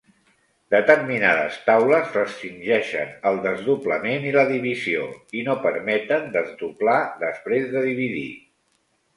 [0.75, 5.05] Determinades taules restringeixen el desdoblament i la divisió,
[5.41, 8.29] i no permeten desdoblar després de dividir.